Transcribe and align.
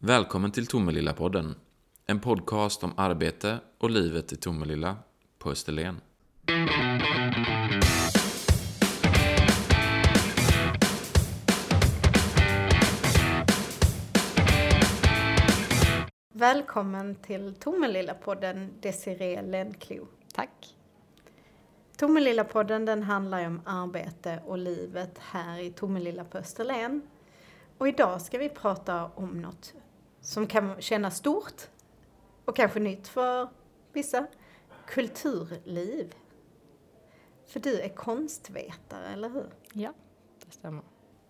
Välkommen 0.00 0.52
till 0.52 0.66
Tomelilla-podden. 0.66 1.54
En 2.06 2.20
podcast 2.20 2.84
om 2.84 2.92
arbete 2.96 3.58
och 3.78 3.90
livet 3.90 4.32
i 4.32 4.36
Tomelilla 4.36 4.96
på 5.38 5.50
Österlen. 5.50 6.00
Välkommen 16.32 17.14
till 17.14 17.54
Tomelilla-podden 17.54 18.68
Desiree 18.80 19.42
Lendklo. 19.42 20.06
Tack. 20.34 20.74
Tomelilla-podden 21.96 22.86
den 22.86 23.02
handlar 23.02 23.40
ju 23.40 23.46
om 23.46 23.60
arbete 23.64 24.42
och 24.46 24.58
livet 24.58 25.18
här 25.18 25.58
i 25.60 25.70
Tomelilla 25.70 26.24
på 26.24 26.38
Österlen. 26.38 27.02
Och 27.78 27.88
idag 27.88 28.22
ska 28.22 28.38
vi 28.38 28.48
prata 28.48 29.04
om 29.14 29.42
något 29.42 29.74
som 30.20 30.46
kan 30.46 30.80
kännas 30.80 31.16
stort 31.16 31.68
och 32.44 32.56
kanske 32.56 32.80
nytt 32.80 33.08
för 33.08 33.48
vissa. 33.92 34.26
Kulturliv. 34.86 36.14
För 37.46 37.60
du 37.60 37.80
är 37.80 37.88
konstvetare, 37.88 39.06
eller 39.06 39.28
hur? 39.28 39.46
Ja, 39.72 39.92
det 40.44 40.52
stämmer. 40.52 40.82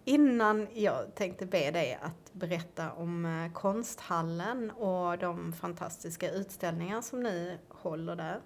Innan 0.05 0.69
jag 0.75 1.15
tänkte 1.15 1.47
be 1.47 1.71
dig 1.71 1.99
att 2.03 2.33
berätta 2.33 2.93
om 2.93 3.25
eh, 3.25 3.53
konsthallen 3.53 4.71
och 4.71 5.19
de 5.19 5.53
fantastiska 5.53 6.31
utställningar 6.31 7.01
som 7.01 7.23
ni 7.23 7.59
håller 7.69 8.17
där. 8.17 8.41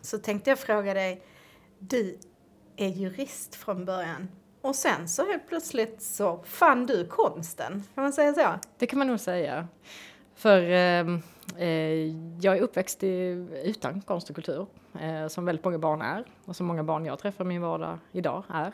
Så 0.00 0.18
tänkte 0.18 0.50
jag 0.50 0.58
fråga 0.58 0.94
dig, 0.94 1.22
du 1.78 2.18
är 2.76 2.88
jurist 2.88 3.54
från 3.54 3.84
början 3.84 4.28
och 4.62 4.76
sen 4.76 5.08
så 5.08 5.26
helt 5.26 5.48
plötsligt 5.48 6.02
så 6.02 6.40
fann 6.44 6.86
du 6.86 7.06
konsten, 7.06 7.84
kan 7.94 8.02
man 8.02 8.12
säga 8.12 8.34
så? 8.34 8.68
Det 8.78 8.86
kan 8.86 8.98
man 8.98 9.08
nog 9.08 9.20
säga. 9.20 9.68
För 10.34 10.70
ehm, 10.70 11.22
eh, 11.58 11.68
jag 12.40 12.56
är 12.56 12.60
uppväxt 12.60 13.02
i, 13.02 13.46
utan 13.64 14.00
konst 14.00 14.30
och 14.30 14.36
kultur, 14.36 14.66
eh, 15.00 15.28
som 15.28 15.44
väldigt 15.44 15.64
många 15.64 15.78
barn 15.78 16.02
är 16.02 16.24
och 16.44 16.56
som 16.56 16.66
många 16.66 16.84
barn 16.84 17.04
jag 17.04 17.18
träffar 17.18 17.44
i 17.44 17.48
min 17.48 17.62
vardag 17.62 17.98
idag 18.12 18.44
är. 18.48 18.72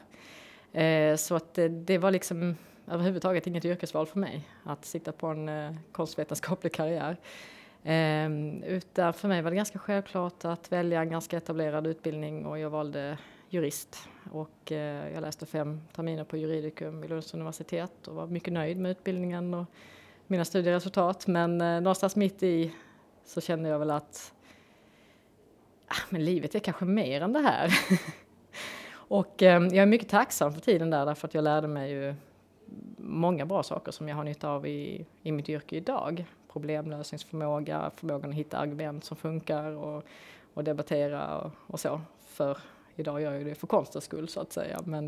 Eh, 0.72 1.16
så 1.16 1.34
att 1.34 1.54
det, 1.54 1.68
det, 1.68 1.98
var 1.98 2.10
liksom 2.10 2.56
överhuvudtaget 2.86 3.46
inget 3.46 3.64
yrkesval 3.64 4.06
för 4.06 4.18
mig 4.18 4.48
att 4.64 4.84
sitta 4.84 5.12
på 5.12 5.26
en 5.26 5.48
eh, 5.48 5.74
konstvetenskaplig 5.92 6.72
karriär. 6.72 7.16
Eh, 7.82 8.28
utan 8.66 9.12
för 9.12 9.28
mig 9.28 9.42
var 9.42 9.50
det 9.50 9.56
ganska 9.56 9.78
självklart 9.78 10.44
att 10.44 10.72
välja 10.72 11.00
en 11.00 11.10
ganska 11.10 11.36
etablerad 11.36 11.86
utbildning 11.86 12.46
och 12.46 12.58
jag 12.58 12.70
valde 12.70 13.18
jurist 13.50 14.08
och 14.32 14.72
eh, 14.72 15.12
jag 15.12 15.20
läste 15.20 15.46
fem 15.46 15.80
terminer 15.92 16.24
på 16.24 16.36
juridikum 16.36 17.00
vid 17.00 17.10
Lunds 17.10 17.34
universitet 17.34 18.08
och 18.08 18.14
var 18.14 18.26
mycket 18.26 18.52
nöjd 18.52 18.78
med 18.78 18.90
utbildningen 18.90 19.54
och 19.54 19.66
mina 20.26 20.44
studieresultat. 20.44 21.26
Men 21.26 21.60
eh, 21.60 21.80
någonstans 21.80 22.16
mitt 22.16 22.42
i 22.42 22.72
så 23.24 23.40
kände 23.40 23.68
jag 23.68 23.78
väl 23.78 23.90
att 23.90 24.32
ah, 25.88 26.02
men 26.08 26.24
livet 26.24 26.54
är 26.54 26.58
kanske 26.58 26.84
mer 26.84 27.20
än 27.20 27.32
det 27.32 27.40
här. 27.40 27.78
och 28.92 29.42
eh, 29.42 29.62
jag 29.62 29.76
är 29.76 29.86
mycket 29.86 30.08
tacksam 30.08 30.52
för 30.52 30.60
tiden 30.60 30.90
där 30.90 31.06
därför 31.06 31.28
att 31.28 31.34
jag 31.34 31.44
lärde 31.44 31.68
mig 31.68 31.90
ju 31.90 32.14
många 32.96 33.46
bra 33.46 33.62
saker 33.62 33.92
som 33.92 34.08
jag 34.08 34.16
har 34.16 34.24
nytta 34.24 34.48
av 34.48 34.66
i, 34.66 35.06
i 35.22 35.32
mitt 35.32 35.48
yrke 35.48 35.76
idag. 35.76 36.24
Problemlösningsförmåga, 36.52 37.90
förmågan 37.96 38.30
att 38.30 38.36
hitta 38.36 38.58
argument 38.58 39.04
som 39.04 39.16
funkar 39.16 39.70
och, 39.72 40.04
och 40.54 40.64
debattera 40.64 41.38
och, 41.38 41.52
och 41.66 41.80
så. 41.80 42.00
För 42.26 42.58
idag 42.98 43.20
gör 43.20 43.32
jag 43.32 43.46
det 43.46 43.54
för 43.54 43.66
konstens 43.66 44.04
skull 44.04 44.28
så 44.28 44.40
att 44.40 44.52
säga. 44.52 44.80
Men, 44.84 45.06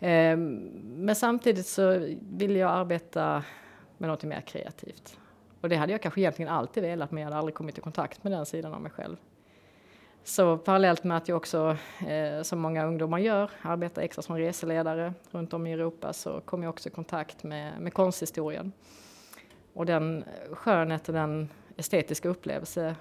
eh, 0.00 0.36
men 0.96 1.14
samtidigt 1.16 1.66
så 1.66 2.16
vill 2.20 2.56
jag 2.56 2.70
arbeta 2.70 3.44
med 3.98 4.10
något 4.10 4.24
mer 4.24 4.40
kreativt. 4.40 5.18
Och 5.60 5.68
det 5.68 5.76
hade 5.76 5.92
jag 5.92 6.02
kanske 6.02 6.20
egentligen 6.20 6.52
alltid 6.52 6.82
velat 6.82 7.10
men 7.10 7.22
jag 7.22 7.26
hade 7.26 7.36
aldrig 7.36 7.54
kommit 7.54 7.78
i 7.78 7.80
kontakt 7.80 8.24
med 8.24 8.32
den 8.32 8.46
sidan 8.46 8.74
av 8.74 8.80
mig 8.80 8.90
själv. 8.90 9.16
Så 10.24 10.58
parallellt 10.58 11.04
med 11.04 11.16
att 11.16 11.28
jag 11.28 11.36
också, 11.36 11.76
eh, 12.08 12.42
som 12.42 12.58
många 12.58 12.86
ungdomar 12.86 13.18
gör, 13.18 13.50
arbetar 13.62 14.02
extra 14.02 14.22
som 14.22 14.36
reseledare 14.36 15.14
runt 15.30 15.52
om 15.52 15.66
i 15.66 15.72
Europa 15.72 16.12
så 16.12 16.40
kom 16.40 16.62
jag 16.62 16.70
också 16.70 16.88
i 16.88 16.92
kontakt 16.92 17.42
med, 17.42 17.80
med 17.80 17.94
konsthistorien. 17.94 18.72
Och 19.72 19.86
den 19.86 20.24
skönhet 20.52 21.08
och 21.08 21.14
den 21.14 21.48
estetiska 21.76 22.28
upplevelse 22.28 22.96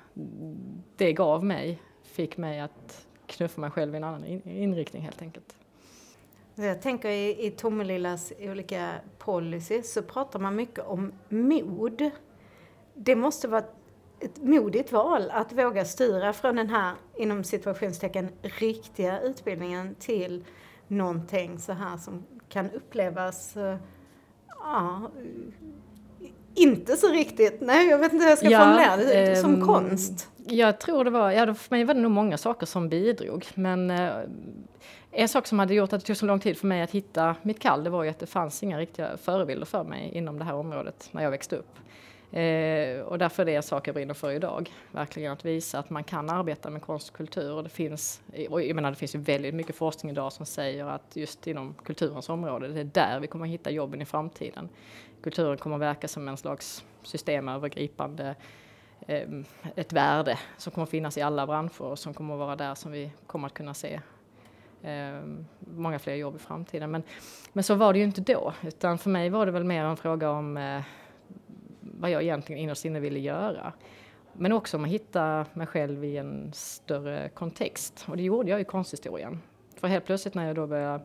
det 0.98 1.14
gav 1.14 1.46
mig 1.46 1.82
fick 2.04 2.38
mig 2.38 2.60
att 2.60 3.08
knuffa 3.34 3.62
mig 3.62 3.72
själv 3.72 3.94
i 3.94 3.98
en 3.98 4.04
annan 4.04 4.26
inriktning 4.46 5.02
helt 5.02 5.22
enkelt. 5.22 5.56
Jag 6.56 6.82
tänker 6.82 7.10
i, 7.10 7.46
i 7.46 7.52
Tomelillas 7.52 8.34
olika 8.40 8.94
policies 9.18 9.94
så 9.94 10.02
pratar 10.02 10.40
man 10.40 10.56
mycket 10.56 10.86
om 10.88 11.12
mod. 11.30 12.10
Det 12.94 13.16
måste 13.16 13.48
vara 13.48 13.64
ett 14.20 14.44
modigt 14.44 14.92
val 14.92 15.32
att 15.32 15.54
våga 15.54 15.86
styra 15.86 16.34
från 16.34 16.56
den 16.56 16.70
här, 16.70 16.94
inom 17.18 17.44
situationstecken, 17.44 18.30
riktiga 18.42 19.22
utbildningen 19.22 19.96
till 19.96 20.46
någonting 20.88 21.60
så 21.60 21.74
här 21.74 21.98
som 21.98 22.24
kan 22.50 22.72
upplevas, 22.72 23.58
eh, 23.58 23.78
ja, 24.48 25.12
inte 26.56 26.96
så 26.96 27.08
riktigt. 27.08 27.62
Nej, 27.62 27.88
jag 27.88 27.98
vet 27.98 28.14
inte 28.14 28.24
hur 28.24 28.30
jag 28.30 28.38
ska 28.38 28.50
ja, 28.50 28.60
formulera 28.60 28.98
det. 28.98 29.36
Som 29.36 29.54
um, 29.54 29.68
konst. 29.68 30.30
Jag 30.46 30.80
tror 30.80 31.04
det 31.04 31.10
var, 31.10 31.32
ja 31.32 31.54
för 31.54 31.76
mig 31.76 31.84
var 31.84 31.94
det 31.94 32.00
nog 32.00 32.12
många 32.12 32.38
saker 32.38 32.66
som 32.66 32.90
bidrog. 32.90 33.46
Men 33.56 33.92
eh, 33.92 34.10
en 35.12 35.30
sak 35.30 35.48
som 35.48 35.60
hade 35.60 35.74
gjort 35.74 35.94
att 35.94 36.02
det 36.02 36.08
tog 36.08 36.18
så 36.18 36.26
lång 36.26 36.40
tid 36.40 36.58
för 36.58 36.68
mig 36.68 36.82
att 36.82 36.92
hitta 36.92 37.36
mitt 37.42 37.60
kall, 37.60 37.84
det 37.84 37.90
var 37.90 38.04
ju 38.04 38.10
att 38.10 38.20
det 38.20 38.26
fanns 38.26 38.64
inga 38.64 38.80
riktiga 38.80 39.18
förebilder 39.18 39.66
för 39.66 39.84
mig 39.84 40.12
inom 40.14 40.40
det 40.40 40.46
här 40.46 40.54
området 40.54 41.10
när 41.12 41.24
jag 41.24 41.32
växte 41.32 41.56
upp. 41.56 41.80
Eh, 42.34 43.00
och 43.00 43.18
därför 43.18 43.42
är 43.44 43.46
det 43.46 43.56
en 43.56 43.64
sak 43.64 43.88
jag 43.88 43.96
brinner 43.96 44.14
för 44.14 44.32
idag. 44.32 44.72
Verkligen 44.92 45.32
att 45.34 45.46
visa 45.46 45.80
att 45.80 45.90
man 45.90 46.04
kan 46.04 46.30
arbeta 46.30 46.70
med 46.70 46.82
konst 46.82 47.10
och 47.10 47.16
kultur. 47.16 47.54
Och 47.54 47.64
det 47.64 47.70
finns, 47.70 48.22
och 48.50 48.64
jag 48.64 48.76
menar, 48.76 48.90
det 48.90 48.98
finns 48.98 49.16
ju 49.16 49.20
väldigt 49.20 49.56
mycket 49.56 49.76
forskning 49.76 50.12
idag 50.12 50.34
som 50.34 50.46
säger 50.46 50.86
att 50.86 51.16
just 51.16 51.48
inom 51.48 51.76
kulturens 51.84 52.30
område, 52.30 52.68
det 52.68 52.80
är 52.80 52.84
där 52.84 53.20
vi 53.20 53.28
kommer 53.28 53.46
hitta 53.46 53.72
jobben 53.72 54.02
i 54.02 54.06
framtiden. 54.06 54.70
Kulturen 55.24 55.58
kommer 55.58 55.78
verka 55.78 56.08
som 56.08 56.28
en 56.28 56.38
slags 56.38 56.86
systemövergripande 57.04 58.28
eh, 58.28 58.36
Ehm, 59.08 59.46
ett 59.76 59.94
värde 59.94 60.40
som 60.58 60.72
kommer 60.72 60.86
finnas 60.86 61.18
i 61.18 61.22
alla 61.22 61.48
branscher 61.48 61.82
och 61.82 62.00
som 62.00 62.14
kommer 62.14 62.36
vara 62.36 62.56
där 62.56 62.76
som 62.76 62.92
vi 62.92 63.12
kommer 63.28 63.48
att 63.48 63.54
kunna 63.54 63.74
se 63.74 64.02
ehm, 64.84 65.46
många 65.60 66.00
fler 66.00 66.16
jobb 66.16 66.36
i 66.36 66.40
framtiden. 66.40 66.92
Men, 66.92 67.04
men 67.54 67.64
så 67.64 67.76
var 67.76 67.94
det 67.94 68.00
ju 68.00 68.06
inte 68.06 68.22
då, 68.22 68.54
utan 68.62 68.98
för 68.98 69.10
mig 69.10 69.30
var 69.30 69.46
det 69.46 69.52
väl 69.52 69.64
mer 69.64 69.84
en 69.84 69.98
fråga 69.98 70.32
om 70.32 70.58
eh, 70.58 70.82
vad 71.80 72.10
jag 72.10 72.24
egentligen 72.24 72.62
innerst 72.62 72.86
inne 72.86 73.00
ville 73.00 73.20
göra. 73.20 73.74
Men 74.34 74.52
också 74.52 74.78
om 74.78 74.84
att 74.84 74.90
hitta 74.90 75.46
mig 75.54 75.68
själv 75.68 76.04
i 76.04 76.18
en 76.18 76.52
större 76.54 77.30
kontext. 77.30 78.06
Och 78.08 78.18
det 78.18 78.24
gjorde 78.24 78.50
jag 78.50 78.62
i 78.62 78.64
konsthistorien. 78.64 79.42
För 79.76 79.88
helt 79.88 80.06
plötsligt 80.06 80.34
när 80.34 80.48
jag 80.48 80.56
då 80.56 80.68
började 80.68 81.04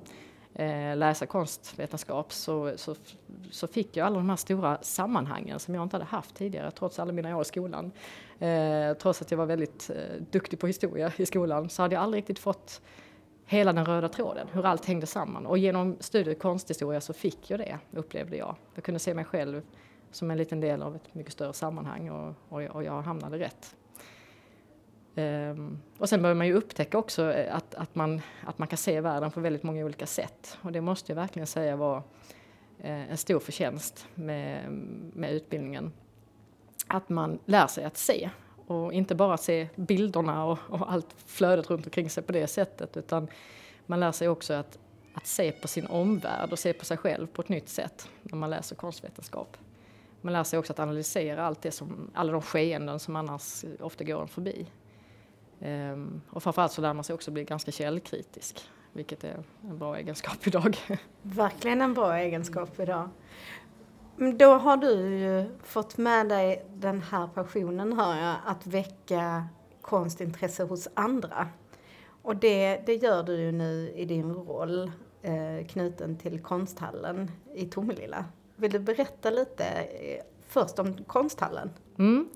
eh, 0.58 0.96
läsa 0.96 1.26
konstvetenskap 1.26 2.32
så, 2.32 2.72
så, 2.76 2.94
så, 3.50 3.66
fick 3.66 3.96
jag 3.96 4.06
alla 4.06 4.16
de 4.16 4.28
här 4.28 4.36
stora 4.36 4.78
sammanhangen 4.82 5.58
som 5.58 5.74
jag 5.74 5.82
inte 5.82 5.96
hade 5.96 6.04
haft 6.04 6.34
tidigare 6.34 6.70
trots 6.70 6.98
alla 6.98 7.12
mina 7.12 7.36
år 7.36 7.42
i 7.42 7.44
skolan. 7.44 7.92
Eh, 8.38 8.94
trots 8.94 9.22
att 9.22 9.30
jag 9.30 9.38
var 9.38 9.46
väldigt 9.46 9.90
eh, 9.90 10.22
duktig 10.30 10.58
på 10.58 10.66
historia 10.66 11.12
i 11.16 11.26
skolan 11.26 11.68
så 11.68 11.82
hade 11.82 11.94
jag 11.94 12.02
aldrig 12.02 12.22
riktigt 12.22 12.38
fått 12.38 12.80
hela 13.46 13.72
den 13.72 13.84
röda 13.84 14.08
tråden, 14.08 14.48
hur 14.52 14.66
allt 14.66 14.84
hängde 14.84 15.06
samman. 15.06 15.46
Och 15.46 15.58
genom 15.58 15.96
studier 16.00 16.34
i 16.34 16.38
konsthistoria 16.38 17.00
så 17.00 17.12
fick 17.12 17.50
jag 17.50 17.60
det, 17.60 17.78
upplevde 17.90 18.36
jag. 18.36 18.56
Jag 18.74 18.84
kunde 18.84 18.98
se 18.98 19.14
mig 19.14 19.24
själv 19.24 19.62
som 20.10 20.30
en 20.30 20.38
liten 20.38 20.60
del 20.60 20.82
av 20.82 20.96
ett 20.96 21.14
mycket 21.14 21.32
större 21.32 21.52
sammanhang 21.52 22.10
och, 22.10 22.34
och, 22.48 22.62
och 22.62 22.84
jag 22.84 23.02
hamnade 23.02 23.38
rätt. 23.38 23.76
Um, 25.18 25.78
och 25.98 26.08
sen 26.08 26.22
börjar 26.22 26.34
man 26.34 26.46
ju 26.46 26.54
upptäcka 26.54 26.98
också 26.98 27.32
eh, 27.32 27.56
att, 27.56 27.74
att, 27.74 27.94
man, 27.94 28.20
att 28.44 28.58
man 28.58 28.68
kan 28.68 28.76
se 28.76 29.00
världen 29.00 29.30
på 29.30 29.40
väldigt 29.40 29.62
många 29.62 29.84
olika 29.84 30.06
sätt. 30.06 30.58
Och 30.62 30.72
det 30.72 30.80
måste 30.80 31.12
jag 31.12 31.16
verkligen 31.16 31.46
säga 31.46 31.76
var 31.76 32.02
eh, 32.78 33.10
en 33.10 33.16
stor 33.16 33.40
förtjänst 33.40 34.06
med, 34.14 34.72
med 35.14 35.32
utbildningen. 35.32 35.92
Att 36.86 37.08
man 37.08 37.38
lär 37.44 37.66
sig 37.66 37.84
att 37.84 37.96
se 37.96 38.30
och 38.66 38.92
inte 38.92 39.14
bara 39.14 39.36
se 39.36 39.68
bilderna 39.76 40.44
och, 40.44 40.58
och 40.68 40.92
allt 40.92 41.14
flödet 41.26 41.70
runt 41.70 41.86
omkring 41.86 42.10
sig 42.10 42.22
på 42.22 42.32
det 42.32 42.46
sättet 42.46 42.96
utan 42.96 43.28
man 43.86 44.00
lär 44.00 44.12
sig 44.12 44.28
också 44.28 44.54
att, 44.54 44.78
att 45.14 45.26
se 45.26 45.52
på 45.52 45.68
sin 45.68 45.86
omvärld 45.86 46.52
och 46.52 46.58
se 46.58 46.72
på 46.72 46.84
sig 46.84 46.96
själv 46.96 47.26
på 47.26 47.42
ett 47.42 47.48
nytt 47.48 47.68
sätt 47.68 48.08
när 48.22 48.38
man 48.38 48.50
läser 48.50 48.76
konstvetenskap. 48.76 49.56
Man 50.20 50.32
lär 50.32 50.44
sig 50.44 50.58
också 50.58 50.72
att 50.72 50.78
analysera 50.78 51.46
allt 51.46 51.62
det 51.62 51.70
som, 51.70 52.10
alla 52.14 52.32
de 52.32 52.42
skeenden 52.42 52.98
som 52.98 53.16
annars 53.16 53.64
ofta 53.80 54.04
går 54.04 54.22
en 54.22 54.28
förbi. 54.28 54.66
Um, 55.60 56.20
och 56.30 56.42
framförallt 56.42 56.72
så 56.72 56.80
lär 56.80 56.94
man 56.94 57.04
sig 57.04 57.14
också 57.14 57.30
bli 57.30 57.44
ganska 57.44 57.70
källkritisk, 57.70 58.60
vilket 58.92 59.24
är 59.24 59.42
en 59.62 59.78
bra 59.78 59.96
egenskap 59.96 60.46
idag. 60.46 60.76
Verkligen 61.22 61.82
en 61.82 61.94
bra 61.94 62.18
egenskap 62.18 62.80
idag. 62.80 63.08
Då 64.36 64.54
har 64.54 64.76
du 64.76 65.18
ju 65.18 65.50
fått 65.62 65.96
med 65.96 66.28
dig 66.28 66.66
den 66.74 67.02
här 67.02 67.26
passionen, 67.26 67.92
hör 67.92 68.16
jag, 68.16 68.36
att 68.46 68.66
väcka 68.66 69.48
konstintresse 69.80 70.64
hos 70.64 70.88
andra. 70.94 71.48
Och 72.22 72.36
det, 72.36 72.82
det 72.86 72.94
gör 72.94 73.22
du 73.22 73.36
ju 73.36 73.52
nu 73.52 73.92
i 73.96 74.04
din 74.04 74.34
roll 74.34 74.90
eh, 75.22 75.66
knuten 75.66 76.16
till 76.16 76.42
konsthallen 76.42 77.30
i 77.54 77.66
Tomelilla. 77.66 78.24
Vill 78.56 78.72
du 78.72 78.78
berätta 78.78 79.30
lite 79.30 79.64
först 80.48 80.78
om 80.78 81.04
konsthallen. 81.04 81.70
Mm. 81.98 82.28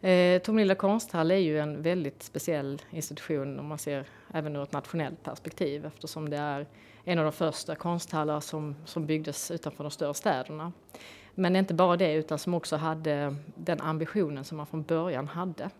Eh, 0.00 0.42
Tomelilla 0.42 0.74
konsthall 0.74 1.30
är 1.30 1.36
ju 1.36 1.58
en 1.58 1.82
väldigt 1.82 2.22
speciell 2.22 2.82
institution 2.90 3.58
om 3.58 3.66
man 3.66 3.78
ser 3.78 4.06
även 4.34 4.56
ur 4.56 4.62
ett 4.62 4.72
nationellt 4.72 5.22
perspektiv 5.22 5.86
eftersom 5.86 6.30
det 6.30 6.36
är 6.36 6.66
en 7.04 7.18
av 7.18 7.24
de 7.24 7.32
första 7.32 7.74
konsthallar 7.74 8.40
som, 8.40 8.76
som 8.84 9.06
byggdes 9.06 9.50
utanför 9.50 9.84
de 9.84 9.90
större 9.90 10.14
städerna. 10.14 10.72
Men 11.34 11.56
inte 11.56 11.74
bara 11.74 11.96
det 11.96 12.12
utan 12.12 12.38
som 12.38 12.54
också 12.54 12.76
hade 12.76 13.36
den 13.54 13.80
ambitionen 13.80 14.44
som 14.44 14.56
man 14.56 14.66
från 14.66 14.82
början 14.82 15.28
hade. 15.28 15.70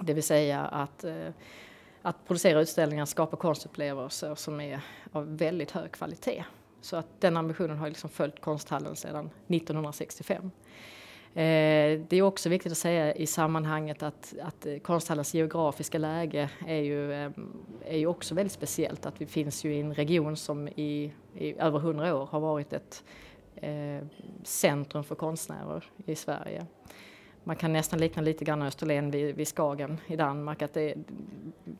Det 0.00 0.14
vill 0.14 0.22
säga 0.22 0.60
att, 0.60 1.04
eh, 1.04 1.28
att 2.02 2.26
producera 2.26 2.60
utställningar, 2.60 3.04
skapa 3.04 3.36
konstupplevelser 3.36 4.34
som 4.34 4.60
är 4.60 4.80
av 5.12 5.36
väldigt 5.36 5.70
hög 5.70 5.92
kvalitet. 5.92 6.44
Så 6.80 6.96
att 6.96 7.06
den 7.20 7.36
ambitionen 7.36 7.78
har 7.78 7.88
liksom 7.88 8.10
följt 8.10 8.40
konsthallen 8.40 8.96
sedan 8.96 9.30
1965. 9.46 10.50
Eh, 11.34 12.00
det 12.08 12.16
är 12.16 12.22
också 12.22 12.48
viktigt 12.48 12.72
att 12.72 12.78
säga 12.78 13.14
i 13.14 13.26
sammanhanget 13.26 14.02
att, 14.02 14.34
att 14.42 14.66
konsthallens 14.82 15.34
geografiska 15.34 15.98
läge 15.98 16.50
är 16.66 16.80
ju, 16.80 17.12
ehm, 17.12 17.52
är 17.84 17.98
ju 17.98 18.06
också 18.06 18.34
väldigt 18.34 18.52
speciellt. 18.52 19.06
Att 19.06 19.20
vi 19.20 19.26
finns 19.26 19.64
ju 19.64 19.74
i 19.74 19.80
en 19.80 19.94
region 19.94 20.36
som 20.36 20.68
i, 20.68 21.12
i 21.36 21.54
över 21.58 21.78
hundra 21.78 22.16
år 22.16 22.26
har 22.26 22.40
varit 22.40 22.72
ett 22.72 23.04
eh, 23.56 24.06
centrum 24.44 25.04
för 25.04 25.14
konstnärer 25.14 25.84
i 26.06 26.14
Sverige. 26.14 26.66
Man 27.44 27.56
kan 27.56 27.72
nästan 27.72 28.00
likna 28.00 28.22
lite 28.22 28.44
grann 28.44 28.62
Österlen 28.62 29.10
vid, 29.10 29.34
vid 29.34 29.48
Skagen 29.48 29.98
i 30.06 30.16
Danmark. 30.16 30.62
Att 30.62 30.74
det, 30.74 30.94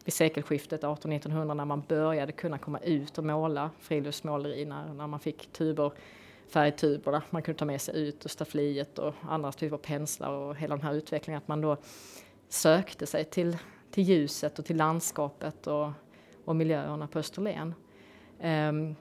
vid 0.04 0.12
sekelskiftet 0.12 0.82
1800-1900 0.82 1.54
när 1.54 1.64
man 1.64 1.82
började 1.88 2.32
kunna 2.32 2.58
komma 2.58 2.78
ut 2.78 3.18
och 3.18 3.24
måla 3.24 3.70
friluftsmåleri 3.78 4.64
när, 4.64 4.94
när 4.94 5.06
man 5.06 5.20
fick 5.20 5.52
tuber 5.52 5.92
färgtuberna 6.50 7.22
man 7.30 7.42
kunde 7.42 7.58
ta 7.58 7.64
med 7.64 7.80
sig 7.80 8.08
ut 8.08 8.24
och 8.24 8.30
staffliet 8.30 8.98
och 8.98 9.14
andra 9.22 9.52
typer 9.52 9.76
av 9.76 9.80
penslar 9.80 10.30
och 10.30 10.56
hela 10.56 10.76
den 10.76 10.84
här 10.84 10.94
utvecklingen 10.94 11.38
att 11.38 11.48
man 11.48 11.60
då 11.60 11.76
sökte 12.48 13.06
sig 13.06 13.24
till, 13.24 13.56
till 13.90 14.04
ljuset 14.04 14.58
och 14.58 14.64
till 14.64 14.76
landskapet 14.76 15.66
och, 15.66 15.90
och 16.44 16.56
miljöerna 16.56 17.06
på 17.06 17.18
Österlen. 17.18 17.74
Um, 18.42 18.96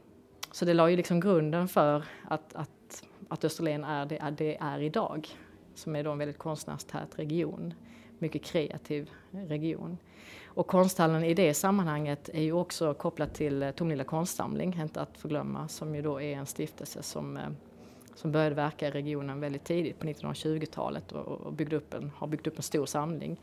så 0.51 0.65
det 0.65 0.73
la 0.73 0.89
ju 0.89 0.97
liksom 0.97 1.19
grunden 1.19 1.67
för 1.67 2.03
att, 2.27 2.55
att, 2.55 3.03
att 3.29 3.43
Österlen 3.43 3.83
är 3.83 4.05
det, 4.05 4.33
det 4.37 4.57
är 4.57 4.79
idag 4.79 5.27
som 5.73 5.95
är 5.95 6.03
då 6.03 6.11
en 6.11 6.17
väldigt 6.17 6.37
konstnärstät 6.37 7.19
region, 7.19 7.73
mycket 8.19 8.43
kreativ 8.43 9.09
region. 9.31 9.97
Och 10.53 10.67
konsthallen 10.67 11.23
i 11.23 11.33
det 11.33 11.53
sammanhanget 11.53 12.29
är 12.33 12.41
ju 12.41 12.53
också 12.53 12.93
kopplat 12.93 13.33
till 13.33 13.63
eh, 13.63 13.71
Tomelilla 13.71 14.03
konstsamling, 14.03 14.79
inte 14.81 15.01
att 15.01 15.17
förglömma, 15.17 15.67
som 15.67 15.95
ju 15.95 16.01
då 16.01 16.21
är 16.21 16.35
en 16.35 16.45
stiftelse 16.45 17.03
som, 17.03 17.37
eh, 17.37 17.43
som 18.15 18.31
började 18.31 18.55
verka 18.55 18.87
i 18.87 18.91
regionen 18.91 19.39
väldigt 19.39 19.63
tidigt 19.63 19.99
på 19.99 20.07
1920-talet 20.07 21.11
och, 21.11 21.27
och 21.27 21.53
byggde 21.53 21.75
upp 21.75 21.93
en, 21.93 22.11
har 22.15 22.27
byggt 22.27 22.47
upp 22.47 22.57
en 22.57 22.63
stor 22.63 22.85
samling. 22.85 23.39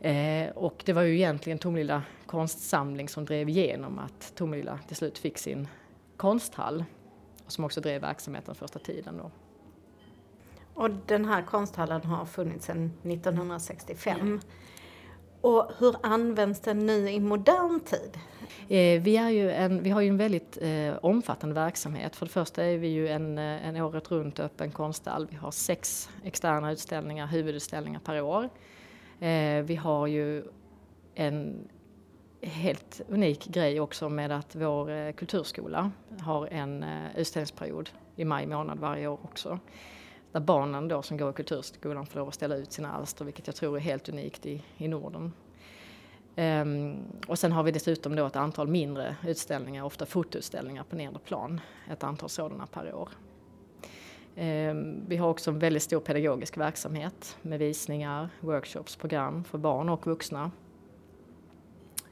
Eh, 0.00 0.48
och 0.48 0.82
det 0.86 0.92
var 0.92 1.02
ju 1.02 1.14
egentligen 1.14 1.58
Tomelilla 1.58 2.02
konstsamling 2.26 3.08
som 3.08 3.24
drev 3.24 3.48
igenom 3.48 3.98
att 3.98 4.32
Tomelilla 4.34 4.78
till 4.86 4.96
slut 4.96 5.18
fick 5.18 5.38
sin 5.38 5.68
konsthall 6.16 6.84
som 7.46 7.64
också 7.64 7.80
drev 7.80 8.00
verksamheten 8.00 8.54
första 8.54 8.78
tiden. 8.78 9.16
Då. 9.16 9.30
Och 10.74 10.90
den 11.06 11.24
här 11.24 11.42
konsthallen 11.42 12.04
har 12.04 12.24
funnits 12.24 12.66
sedan 12.66 12.92
1965. 13.02 14.20
Mm. 14.20 14.40
Och 15.48 15.72
hur 15.78 15.96
används 16.02 16.60
den 16.60 16.86
nu 16.86 17.10
i 17.10 17.20
modern 17.20 17.80
tid? 17.80 18.18
Eh, 18.68 19.02
vi, 19.02 19.16
är 19.16 19.30
ju 19.30 19.50
en, 19.50 19.82
vi 19.82 19.90
har 19.90 20.00
ju 20.00 20.08
en 20.08 20.16
väldigt 20.16 20.58
eh, 20.60 20.96
omfattande 21.02 21.54
verksamhet. 21.54 22.16
För 22.16 22.26
det 22.26 22.32
första 22.32 22.64
är 22.64 22.78
vi 22.78 22.88
ju 22.88 23.08
en, 23.08 23.38
eh, 23.38 23.68
en 23.68 23.76
året 23.76 24.10
runt 24.10 24.40
öppen 24.40 24.70
konsthall. 24.70 25.26
Vi 25.30 25.36
har 25.36 25.50
sex 25.50 26.10
externa 26.24 26.72
utställningar, 26.72 27.26
huvudutställningar 27.26 28.00
per 28.00 28.20
år. 28.20 28.48
Eh, 29.20 29.62
vi 29.62 29.76
har 29.76 30.06
ju 30.06 30.44
en 31.14 31.68
helt 32.42 33.00
unik 33.08 33.46
grej 33.46 33.80
också 33.80 34.08
med 34.08 34.32
att 34.32 34.56
vår 34.56 34.90
eh, 34.90 35.12
kulturskola 35.12 35.90
har 36.20 36.46
en 36.46 36.82
eh, 36.82 37.16
utställningsperiod 37.16 37.90
i 38.16 38.24
maj 38.24 38.46
månad 38.46 38.78
varje 38.78 39.06
år 39.06 39.18
också 39.22 39.58
där 40.32 40.40
barnen 40.40 40.88
då 40.88 41.02
som 41.02 41.16
går 41.16 41.30
i 41.30 41.32
kulturskolan 41.32 42.06
får 42.06 42.18
lov 42.18 42.28
att 42.28 42.34
ställa 42.34 42.56
ut 42.56 42.72
sina 42.72 42.92
alster, 42.92 43.24
vilket 43.24 43.46
jag 43.46 43.56
tror 43.56 43.76
är 43.76 43.80
helt 43.80 44.08
unikt 44.08 44.46
i, 44.46 44.62
i 44.76 44.88
Norden. 44.88 45.32
Um, 46.36 46.96
och 47.26 47.38
sen 47.38 47.52
har 47.52 47.62
vi 47.62 47.70
dessutom 47.70 48.16
då 48.16 48.26
ett 48.26 48.36
antal 48.36 48.68
mindre 48.68 49.16
utställningar, 49.26 49.84
ofta 49.84 50.06
fotoutställningar 50.06 50.84
på 50.84 50.96
nedre 50.96 51.18
plan, 51.18 51.60
ett 51.90 52.04
antal 52.04 52.28
sådana 52.28 52.66
per 52.66 52.94
år. 52.94 53.08
Um, 54.36 55.04
vi 55.08 55.16
har 55.16 55.28
också 55.28 55.50
en 55.50 55.58
väldigt 55.58 55.82
stor 55.82 56.00
pedagogisk 56.00 56.56
verksamhet 56.56 57.36
med 57.42 57.58
visningar, 57.58 58.28
workshops, 58.40 58.96
program 58.96 59.44
för 59.44 59.58
barn 59.58 59.88
och 59.88 60.06
vuxna. 60.06 60.50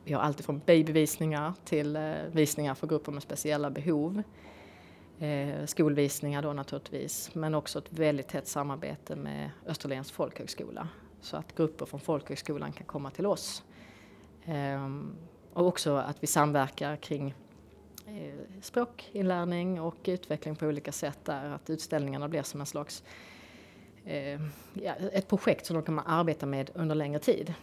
Vi 0.04 0.12
har 0.12 0.20
alltifrån 0.20 0.60
babyvisningar 0.66 1.52
till 1.64 1.96
uh, 1.96 2.14
visningar 2.32 2.74
för 2.74 2.86
grupper 2.86 3.12
med 3.12 3.22
speciella 3.22 3.70
behov 3.70 4.22
eh, 5.18 5.66
skolvisningar 5.66 6.42
då 6.42 6.52
naturligtvis, 6.52 7.34
men 7.34 7.54
också 7.54 7.78
ett 7.78 7.92
väldigt 7.92 8.28
tätt 8.28 8.48
samarbete 8.48 9.16
med 9.16 9.50
Österlens 9.66 10.10
folkhögskola 10.10 10.88
så 11.20 11.36
att 11.36 11.56
grupper 11.56 11.86
från 11.86 12.00
folkhögskolan 12.00 12.72
kan 12.72 12.86
komma 12.86 13.10
till 13.10 13.26
oss. 13.26 13.62
Eh, 14.44 14.88
och 15.52 15.66
också 15.66 15.96
att 15.96 16.22
vi 16.22 16.26
samverkar 16.26 16.96
kring 16.96 17.34
eh, 18.06 18.60
språkinlärning 18.60 19.80
och 19.80 19.96
utveckling 20.04 20.56
på 20.56 20.66
olika 20.66 20.92
sätt 20.92 21.18
där, 21.24 21.50
att 21.50 21.70
utställningarna 21.70 22.28
blir 22.28 22.42
som 22.42 22.60
en 22.60 22.66
slags 22.66 23.04
eh, 24.04 24.40
ja, 24.74 24.94
ett 25.12 25.28
projekt 25.28 25.66
som 25.66 25.74
de 25.76 25.82
kan 25.82 25.98
arbeta 25.98 26.46
med 26.46 26.70
under 26.74 26.94
längre 26.94 27.18
tid. 27.18 27.54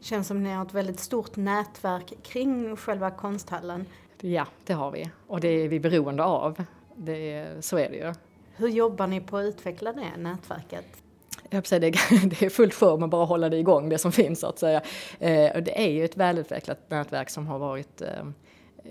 Känns 0.00 0.26
som 0.26 0.42
ni 0.42 0.50
har 0.50 0.64
ett 0.64 0.74
väldigt 0.74 1.00
stort 1.00 1.36
nätverk 1.36 2.12
kring 2.22 2.76
själva 2.76 3.10
konsthallen. 3.10 3.86
Ja, 4.26 4.46
det 4.64 4.72
har 4.72 4.90
vi. 4.90 5.10
Och 5.26 5.40
det 5.40 5.48
är 5.48 5.68
vi 5.68 5.80
beroende 5.80 6.24
av. 6.24 6.64
Det, 6.96 7.46
så 7.60 7.78
är 7.78 7.90
det 7.90 7.96
ju. 7.96 8.14
Hur 8.56 8.68
jobbar 8.68 9.06
ni 9.06 9.20
på 9.20 9.36
att 9.36 9.44
utveckla 9.44 9.92
det 9.92 10.16
nätverket? 10.16 11.02
Jag 11.50 11.66
säga, 11.66 11.80
det, 11.80 11.90
det 12.24 12.42
är 12.42 12.50
fullt 12.50 12.74
sjå 12.74 12.96
med 12.96 13.08
bara 13.08 13.24
hålla 13.24 13.48
det 13.48 13.56
igång, 13.56 13.88
det 13.88 13.98
som 13.98 14.12
finns 14.12 14.40
så 14.40 14.46
att 14.46 14.58
säga. 14.58 14.82
Eh, 15.18 15.62
det 15.62 15.84
är 15.84 15.90
ju 15.90 16.04
ett 16.04 16.16
välutvecklat 16.16 16.90
nätverk 16.90 17.30
som 17.30 17.46
har 17.46 17.58
varit 17.58 18.02
eh, 18.02 18.24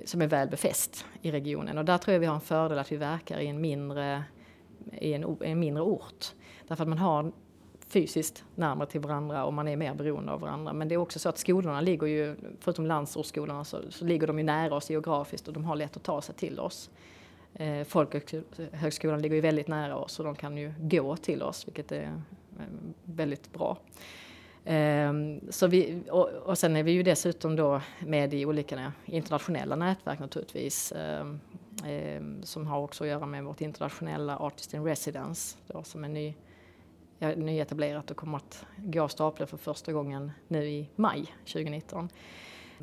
som 0.06 0.22
är 0.22 0.28
väl 0.28 0.50
befäst 0.50 1.06
i 1.22 1.32
regionen 1.32 1.78
och 1.78 1.86
där 1.86 1.98
tror 1.98 2.14
jag 2.14 2.20
vi 2.20 2.26
har 2.26 2.36
en 2.36 2.42
fördel 2.42 2.80
att 2.80 2.92
vi 2.92 2.98
verkar 2.98 3.40
i 3.40 3.48
en 3.48 3.62
mindre, 3.62 4.24
i 4.92 5.14
en, 5.14 5.38
en 5.42 5.60
mindre 5.60 5.84
ort. 5.84 6.26
Därför 6.68 6.84
att 6.84 6.90
man 6.90 6.98
har 6.98 7.32
fysiskt 7.94 8.44
närmare 8.56 8.88
till 8.88 9.02
varandra 9.02 9.46
och 9.46 9.54
man 9.54 9.68
är 9.68 9.76
mer 9.76 9.94
beroende 9.94 10.32
av 10.32 10.40
varandra. 10.40 10.74
Men 10.74 10.88
det 10.88 10.96
är 10.96 10.98
också 10.98 11.20
så 11.20 11.30
att 11.30 11.38
skolorna 11.38 11.82
ligger 11.82 12.08
ju, 12.08 12.36
förutom 12.60 12.86
landsortsskolorna, 12.86 13.64
så, 13.64 13.78
så 13.90 14.06
ligger 14.06 14.28
de 14.28 14.38
ju 14.38 14.44
nära 14.44 14.76
oss 14.76 14.90
geografiskt 14.90 15.48
och 15.48 15.54
de 15.54 15.66
har 15.66 15.76
lätt 15.76 15.98
att 15.98 16.04
ta 16.04 16.22
sig 16.22 16.36
till 16.36 16.60
oss. 16.60 16.90
Eh, 17.54 17.84
Folkhögskolan 17.84 19.22
ligger 19.22 19.36
ju 19.36 19.42
väldigt 19.42 19.68
nära 19.68 19.98
oss 19.98 20.20
och 20.20 20.26
de 20.26 20.36
kan 20.36 20.58
ju 20.58 20.74
gå 20.80 21.16
till 21.16 21.44
oss, 21.44 21.68
vilket 21.68 21.92
är 21.92 22.04
eh, 22.04 22.66
väldigt 23.04 23.54
bra. 23.54 23.78
Eh, 24.66 25.14
så 25.50 25.68
vi, 25.68 26.04
och, 26.12 26.30
och 26.30 26.58
sen 26.58 26.76
är 26.76 26.84
vi 26.84 26.92
ju 26.92 27.04
dessutom 27.04 27.56
då 27.56 27.82
med 28.00 28.34
i 28.34 28.46
olika 28.46 28.92
internationella 29.06 29.76
nätverk 29.76 30.20
naturligtvis. 30.20 30.92
Eh, 30.92 31.28
eh, 31.86 32.22
som 32.44 32.68
har 32.68 32.80
också 32.80 33.04
att 33.04 33.10
göra 33.10 33.26
med 33.26 33.44
vårt 33.44 33.62
internationella 33.62 34.38
Artist 34.38 34.74
in 34.74 34.84
Residence, 34.84 35.58
då, 35.68 35.84
som 35.84 36.04
är 36.04 36.10
ny 36.10 36.34
nyetablerat 37.30 38.12
och 38.12 38.18
kommer 38.18 38.38
att 38.38 38.66
gå 38.78 39.02
av 39.02 39.08
stapeln 39.08 39.48
för 39.48 39.58
första 39.58 39.94
gången 39.94 40.32
nu 40.48 40.68
i 40.68 40.90
maj 40.96 41.36
2019. 41.40 42.10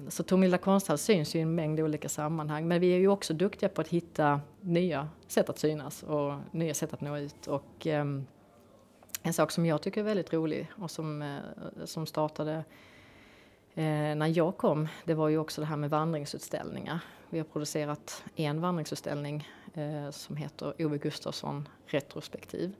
Så 0.08 0.22
Tomelilla 0.22 0.58
konsthall 0.58 0.98
syns 0.98 1.34
ju 1.34 1.38
i 1.38 1.42
en 1.42 1.54
mängd 1.54 1.80
olika 1.80 2.08
sammanhang 2.08 2.68
men 2.68 2.80
vi 2.80 2.94
är 2.94 2.98
ju 2.98 3.08
också 3.08 3.34
duktiga 3.34 3.68
på 3.68 3.80
att 3.80 3.88
hitta 3.88 4.40
nya 4.60 5.08
sätt 5.28 5.48
att 5.48 5.58
synas 5.58 6.02
och 6.02 6.34
nya 6.50 6.74
sätt 6.74 6.92
att 6.92 7.00
nå 7.00 7.18
ut. 7.18 7.46
Och, 7.46 7.86
eh, 7.86 8.04
en 9.22 9.32
sak 9.32 9.50
som 9.50 9.66
jag 9.66 9.82
tycker 9.82 10.00
är 10.00 10.04
väldigt 10.04 10.32
rolig 10.32 10.70
och 10.78 10.90
som, 10.90 11.22
eh, 11.22 11.84
som 11.84 12.06
startade 12.06 12.64
eh, 13.74 14.14
när 14.14 14.38
jag 14.38 14.56
kom, 14.56 14.88
det 15.04 15.14
var 15.14 15.28
ju 15.28 15.38
också 15.38 15.60
det 15.60 15.66
här 15.66 15.76
med 15.76 15.90
vandringsutställningar. 15.90 17.00
Vi 17.30 17.38
har 17.38 17.44
producerat 17.44 18.24
en 18.36 18.60
vandringsutställning 18.60 19.48
eh, 19.74 20.10
som 20.10 20.36
heter 20.36 20.84
Ove 20.84 20.98
Gustafsson 20.98 21.68
retrospektiv. 21.86 22.74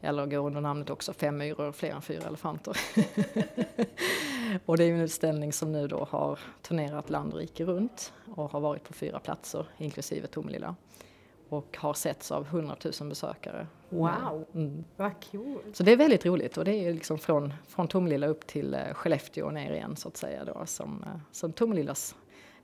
Eller 0.00 0.26
går 0.26 0.46
under 0.46 0.60
namnet 0.60 0.90
också 0.90 1.12
Fem 1.12 1.36
myror 1.36 1.72
fler 1.72 1.90
än 1.90 2.02
fyra 2.02 2.28
elefanter. 2.28 2.76
och 4.66 4.76
det 4.76 4.84
är 4.84 4.92
en 4.92 5.00
utställning 5.00 5.52
som 5.52 5.72
nu 5.72 5.88
då 5.88 6.08
har 6.10 6.38
turnerat 6.62 7.10
land 7.10 7.32
och 7.32 7.38
rike 7.38 7.64
runt 7.64 8.12
och 8.34 8.50
har 8.50 8.60
varit 8.60 8.84
på 8.84 8.92
fyra 8.92 9.20
platser 9.20 9.66
inklusive 9.78 10.26
Tomelilla. 10.26 10.74
Och 11.48 11.76
har 11.80 11.94
setts 11.94 12.30
av 12.30 12.46
hundratusen 12.46 13.08
besökare. 13.08 13.66
Wow, 13.88 14.46
mm. 14.54 14.84
vad 14.96 15.20
kul! 15.20 15.58
Så 15.72 15.82
det 15.82 15.92
är 15.92 15.96
väldigt 15.96 16.26
roligt 16.26 16.56
och 16.56 16.64
det 16.64 16.74
är 16.74 16.94
liksom 16.94 17.18
från, 17.18 17.54
från 17.66 17.88
Tomelilla 17.88 18.26
upp 18.26 18.46
till 18.46 18.74
eh, 18.74 18.80
Skellefteå 18.92 19.46
och 19.46 19.54
ner 19.54 19.72
igen 19.72 19.96
så 19.96 20.08
att 20.08 20.16
säga 20.16 20.44
då 20.44 20.62
som, 20.66 21.04
eh, 21.06 21.20
som 21.32 21.52
Tomelillas 21.52 22.16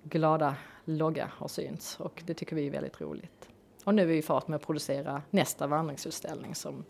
glada 0.03 0.57
logga 0.85 1.31
har 1.33 1.49
synts 1.49 2.01
och 2.01 2.23
det 2.27 2.35
tycker 2.35 2.57
vi 2.57 2.67
är 2.67 2.71
väldigt 2.71 3.01
roligt. 3.01 3.49
Och 3.85 3.95
nu 3.95 4.03
är 4.03 4.07
vi 4.07 4.17
i 4.17 4.23
fart 4.23 4.49
med 4.49 4.57
att 4.57 4.67
producera 4.67 5.23
nästa 5.31 5.67
vandringsutställning 5.67 6.55
som 6.55 6.85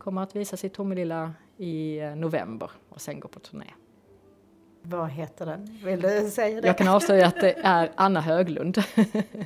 kommer 0.00 0.22
att 0.22 0.36
visas 0.36 0.64
i 0.64 0.68
Tomelilla 0.68 1.34
i 1.56 1.98
eh, 1.98 2.16
november 2.16 2.70
och 2.88 3.00
sen 3.00 3.20
gå 3.20 3.28
på 3.28 3.40
turné. 3.40 3.66
Vad 4.82 5.10
heter 5.10 5.46
den? 5.46 5.78
Vill 5.84 6.00
du 6.00 6.30
säga 6.30 6.60
det? 6.60 6.66
Jag 6.66 6.78
kan 6.78 6.88
avslöja 6.88 7.26
att 7.26 7.40
det 7.40 7.52
är 7.52 7.92
Anna 7.94 8.20
Höglund 8.20 8.78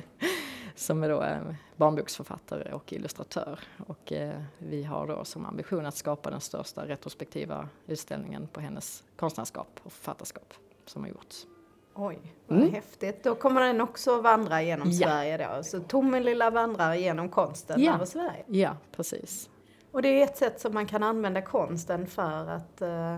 som 0.75 1.03
är 1.03 1.09
då 1.09 1.23
eh, 1.23 1.37
barnboksförfattare 1.75 2.73
och 2.73 2.93
illustratör. 2.93 3.59
Och 3.87 4.11
eh, 4.11 4.41
vi 4.57 4.83
har 4.83 5.07
då 5.07 5.25
som 5.25 5.45
ambition 5.45 5.85
att 5.85 5.97
skapa 5.97 6.29
den 6.29 6.41
största 6.41 6.87
retrospektiva 6.87 7.69
utställningen 7.87 8.47
på 8.47 8.59
hennes 8.59 9.03
konstnärskap 9.15 9.79
och 9.83 9.91
författarskap 9.91 10.53
som 10.85 11.01
har 11.01 11.09
gjorts. 11.09 11.45
Oj, 11.93 12.19
vad 12.47 12.57
mm. 12.57 12.73
häftigt. 12.73 13.23
Då 13.23 13.35
kommer 13.35 13.61
den 13.61 13.81
också 13.81 14.21
vandra 14.21 14.61
genom 14.61 14.91
ja. 14.91 15.07
Sverige 15.07 15.37
då. 15.37 15.63
Så 15.63 15.79
Tomelilla 15.79 16.49
vandrar 16.49 16.95
genom 16.95 17.29
konsten 17.29 17.81
ja. 17.81 17.95
över 17.95 18.05
Sverige. 18.05 18.43
Ja, 18.47 18.77
precis. 18.91 19.49
Och 19.95 20.01
det 20.01 20.07
är 20.07 20.23
ett 20.23 20.37
sätt 20.37 20.59
som 20.61 20.73
man 20.73 20.85
kan 20.85 21.03
använda 21.03 21.41
konsten 21.41 22.07
för 22.07 22.49
att 22.49 22.81
uh, 22.81 23.17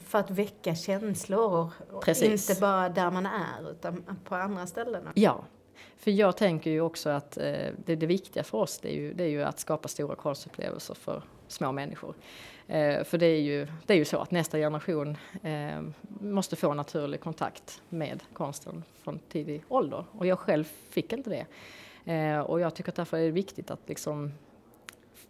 för 0.00 0.18
att 0.18 0.30
väcka 0.30 0.74
känslor. 0.74 1.72
Precis. 2.04 2.50
Inte 2.50 2.60
bara 2.60 2.88
där 2.88 3.10
man 3.10 3.26
är 3.26 3.70
utan 3.70 4.04
på 4.24 4.34
andra 4.34 4.66
ställen. 4.66 5.08
Ja, 5.14 5.44
för 5.96 6.10
jag 6.10 6.36
tänker 6.36 6.70
ju 6.70 6.80
också 6.80 7.10
att 7.10 7.36
eh, 7.36 7.44
det, 7.84 7.96
det 7.96 8.06
viktiga 8.06 8.44
för 8.44 8.58
oss 8.58 8.78
det 8.78 8.88
är, 8.88 8.96
ju, 8.96 9.12
det 9.12 9.24
är 9.24 9.28
ju 9.28 9.42
att 9.42 9.58
skapa 9.58 9.88
stora 9.88 10.16
konstupplevelser 10.16 10.94
för 10.94 11.22
små 11.48 11.72
människor. 11.72 12.14
Eh, 12.66 13.04
för 13.04 13.18
det 13.18 13.26
är, 13.26 13.40
ju, 13.40 13.66
det 13.86 13.92
är 13.92 13.98
ju 13.98 14.04
så 14.04 14.18
att 14.18 14.30
nästa 14.30 14.58
generation 14.58 15.16
eh, 15.42 15.82
måste 16.20 16.56
få 16.56 16.74
naturlig 16.74 17.20
kontakt 17.20 17.82
med 17.88 18.22
konsten 18.32 18.84
från 19.02 19.18
tidig 19.18 19.64
ålder. 19.68 20.04
Och 20.12 20.26
jag 20.26 20.38
själv 20.38 20.64
fick 20.90 21.12
inte 21.12 21.30
det. 21.30 21.46
Eh, 22.12 22.40
och 22.40 22.60
jag 22.60 22.74
tycker 22.74 22.90
att 22.90 22.96
därför 22.96 23.16
är 23.16 23.24
det 23.24 23.30
viktigt 23.30 23.70
att 23.70 23.88
liksom 23.88 24.32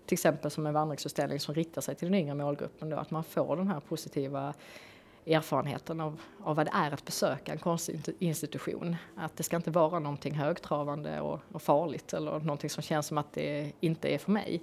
till 0.08 0.14
exempel 0.14 0.50
som 0.50 0.66
en 0.66 0.74
vandringsutställning 0.74 1.40
som 1.40 1.54
riktar 1.54 1.80
sig 1.80 1.94
till 1.94 2.08
den 2.08 2.14
yngre 2.14 2.34
målgruppen 2.34 2.90
då, 2.90 2.96
att 2.96 3.10
man 3.10 3.24
får 3.24 3.56
den 3.56 3.68
här 3.68 3.80
positiva 3.80 4.54
erfarenheten 5.26 6.00
av, 6.00 6.20
av 6.44 6.56
vad 6.56 6.66
det 6.66 6.72
är 6.74 6.90
att 6.90 7.04
besöka 7.04 7.52
en 7.52 7.58
konstinstitution. 7.58 8.96
Att 9.16 9.36
det 9.36 9.42
ska 9.42 9.56
inte 9.56 9.70
vara 9.70 9.98
någonting 9.98 10.34
högtravande 10.34 11.20
och, 11.20 11.40
och 11.52 11.62
farligt 11.62 12.12
eller 12.12 12.40
någonting 12.40 12.70
som 12.70 12.82
känns 12.82 13.06
som 13.06 13.18
att 13.18 13.32
det 13.32 13.72
inte 13.80 14.08
är 14.08 14.18
för 14.18 14.30
mig. 14.30 14.62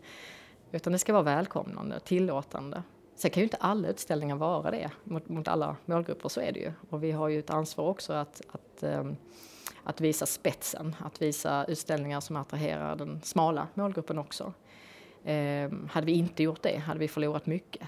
Utan 0.71 0.93
det 0.93 0.99
ska 0.99 1.13
vara 1.13 1.23
välkomnande, 1.23 1.99
tillåtande. 1.99 2.83
Sen 3.15 3.31
kan 3.31 3.41
ju 3.41 3.43
inte 3.43 3.57
alla 3.57 3.87
utställningar 3.87 4.35
vara 4.35 4.71
det 4.71 4.91
mot, 5.03 5.29
mot 5.29 5.47
alla 5.47 5.75
målgrupper, 5.85 6.29
så 6.29 6.41
är 6.41 6.51
det 6.51 6.59
ju. 6.59 6.71
Och 6.89 7.03
vi 7.03 7.11
har 7.11 7.27
ju 7.27 7.39
ett 7.39 7.49
ansvar 7.49 7.85
också 7.85 8.13
att, 8.13 8.41
att, 8.51 8.83
um, 8.83 9.15
att 9.83 10.01
visa 10.01 10.25
spetsen, 10.25 10.95
att 10.99 11.21
visa 11.21 11.65
utställningar 11.65 12.19
som 12.19 12.35
attraherar 12.35 12.95
den 12.95 13.21
smala 13.23 13.67
målgruppen 13.73 14.19
också. 14.19 14.53
Eh, 15.25 15.71
hade 15.89 16.05
vi 16.05 16.11
inte 16.11 16.43
gjort 16.43 16.61
det 16.61 16.77
hade 16.77 16.99
vi 16.99 17.07
förlorat 17.07 17.45
mycket. 17.45 17.87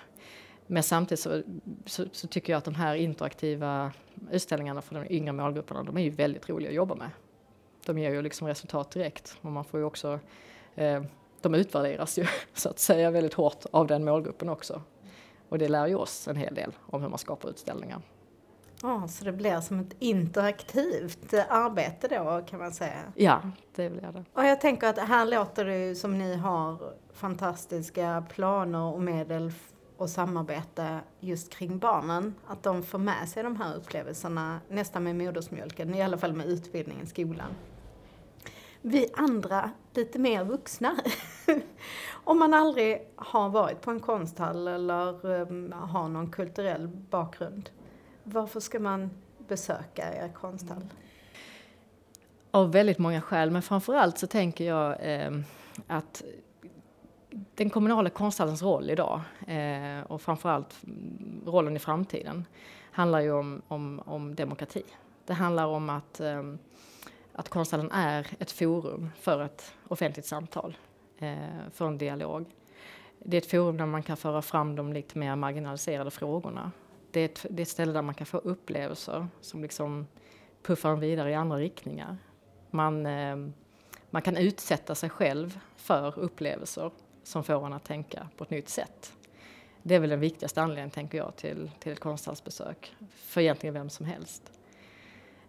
Men 0.68 0.84
samtidigt 0.84 1.20
så, 1.20 1.42
så, 1.86 2.06
så, 2.12 2.28
tycker 2.28 2.54
jag 2.54 2.58
att 2.58 2.66
de 2.66 2.76
här 2.76 2.96
interaktiva 2.96 3.92
utställningarna 4.32 4.82
för 4.82 4.96
de 4.96 5.14
yngre 5.14 5.32
målgrupperna, 5.32 5.84
de 5.84 5.98
är 5.98 6.02
ju 6.02 6.10
väldigt 6.10 6.50
roliga 6.50 6.70
att 6.70 6.76
jobba 6.76 6.96
med. 6.96 7.10
De 7.86 7.98
ger 7.98 8.12
ju 8.12 8.22
liksom 8.22 8.48
resultat 8.48 8.92
direkt 8.92 9.38
och 9.42 9.52
man 9.52 9.66
får 9.66 9.80
ju 9.80 9.86
också, 9.86 10.20
eh, 10.76 11.04
de 11.42 11.56
utvärderas 11.56 12.20
ju 12.20 12.26
så 12.54 12.70
att 12.70 12.80
säga 12.80 13.12
väldigt 13.12 13.34
hårt 13.34 13.66
av 13.72 13.88
den 13.88 14.06
målgruppen 14.06 14.50
också. 14.50 14.82
Och 15.50 15.60
det 15.60 15.68
lär 15.68 15.88
ju 15.88 15.96
oss 15.96 16.28
en 16.28 16.36
hel 16.36 16.56
del 16.56 16.72
om 16.86 17.02
hur 17.02 17.10
man 17.10 17.20
skapar 17.20 17.50
utställningar. 17.50 18.02
Ja, 18.82 19.08
så 19.08 19.26
det 19.26 19.32
blir 19.32 19.62
som 19.62 19.80
ett 19.80 19.96
interaktivt 20.00 21.34
arbete 21.50 22.08
då 22.08 22.42
kan 22.48 22.60
man 22.60 22.72
säga? 22.72 23.00
Ja, 23.16 23.42
det 23.76 23.90
blir 23.90 24.02
det. 24.02 24.26
Och 24.34 24.46
jag 24.46 24.62
tänker 24.62 24.88
att 24.88 24.98
här 24.98 25.26
låter 25.26 25.66
det 25.66 25.96
som 25.96 26.18
ni 26.18 26.36
har 26.36 26.94
fantastiska 27.14 28.26
planer 28.30 28.94
och 28.94 29.02
medel 29.02 29.52
och 29.98 30.10
samarbete 30.10 31.00
just 31.20 31.50
kring 31.54 31.80
barnen. 31.80 32.36
Att 32.48 32.64
de 32.64 32.84
får 32.84 33.00
med 33.00 33.30
sig 33.30 33.44
de 33.44 33.56
här 33.56 33.76
upplevelserna 33.76 34.60
nästan 34.70 35.04
med 35.04 35.16
modersmjölken, 35.16 35.96
i 35.96 36.02
alla 36.02 36.18
fall 36.18 36.34
med 36.34 36.46
utbildningen 36.46 37.04
i 37.04 37.08
skolan. 37.08 37.50
Vi 38.82 39.08
andra, 39.14 39.72
lite 39.94 40.20
mer 40.20 40.44
vuxna, 40.44 40.96
om 42.24 42.40
man 42.40 42.54
aldrig 42.54 43.08
har 43.16 43.50
varit 43.50 43.82
på 43.82 43.92
en 43.92 44.00
konsthall 44.00 44.68
eller 44.68 45.26
um, 45.26 45.72
har 45.72 46.08
någon 46.08 46.32
kulturell 46.32 46.88
bakgrund, 46.88 47.70
varför 48.34 48.60
ska 48.60 48.80
man 48.80 49.10
besöka 49.48 50.14
er 50.14 50.30
konsthall? 50.34 50.78
Mm. 50.78 50.90
Av 52.52 52.72
väldigt 52.72 52.98
många 52.98 53.22
skäl, 53.22 53.52
men 53.52 53.62
framförallt 53.62 54.18
så 54.18 54.28
tänker 54.28 54.66
jag 54.66 54.98
eh, 55.02 55.32
att 55.88 56.24
den 57.56 57.70
kommunala 57.70 58.10
konsthallens 58.10 58.62
roll 58.62 58.90
idag 58.90 59.22
eh, 59.48 60.02
och 60.08 60.22
framförallt 60.22 60.76
rollen 61.46 61.76
i 61.76 61.80
framtiden 61.80 62.46
handlar 62.92 63.20
ju 63.20 63.32
om, 63.32 63.62
om, 63.68 64.02
om 64.06 64.36
demokrati. 64.36 64.84
Det 65.26 65.34
handlar 65.34 65.66
om 65.66 65.90
att, 65.90 66.20
eh, 66.20 66.44
att 67.34 67.50
konsthallen 67.50 67.92
är 67.92 68.28
ett 68.40 68.52
forum 68.52 69.10
för 69.20 69.44
ett 69.44 69.74
offentligt 69.88 70.26
samtal, 70.26 70.78
eh, 71.20 71.38
för 71.74 71.88
en 71.88 71.98
dialog. 71.98 72.46
Det 73.20 73.38
är 73.38 73.42
ett 73.42 73.52
forum 73.52 73.78
där 73.78 73.86
man 73.86 74.04
kan 74.04 74.18
föra 74.18 74.42
fram 74.42 74.76
de 74.76 74.94
lite 74.94 75.18
mer 75.18 75.36
marginaliserade 75.36 76.12
frågorna. 76.12 76.72
Det 77.18 77.22
är 77.22 77.26
ett, 77.26 77.46
det 77.50 77.62
är 77.62 77.62
ett 77.62 77.70
ställe 77.70 77.92
där 77.92 78.02
man 78.02 78.16
kan 78.16 78.28
få 78.28 78.38
upplevelser 78.38 79.28
som 79.42 79.62
liksom 79.62 80.08
puffar 80.64 80.92
en 80.92 81.00
vidare 81.00 81.32
i 81.32 81.34
andra 81.34 81.58
riktningar. 81.58 82.18
Man, 82.72 83.06
eh, 83.06 83.36
man 84.10 84.22
kan 84.22 84.38
utsätta 84.38 84.96
sig 84.96 85.10
själv 85.10 85.60
för 85.76 86.20
upplevelser 86.20 86.92
som 87.24 87.44
får 87.44 87.66
en 87.66 87.74
att 87.74 87.84
tänka 87.84 88.30
på 88.38 88.44
ett 88.44 88.50
nytt 88.50 88.70
sätt. 88.70 89.14
Det 89.84 89.96
är 89.96 90.00
väl 90.00 90.10
den 90.10 90.20
viktigaste 90.20 90.62
anledningen, 90.62 90.90
tänker 90.90 91.18
jag, 91.18 91.36
till, 91.36 91.72
till 91.80 91.92
ett 91.92 92.00
konsthallsbesök 92.00 92.96
för 93.16 93.42
egentligen 93.42 93.74
vem 93.74 93.90
som 93.90 94.06
helst. 94.06 94.52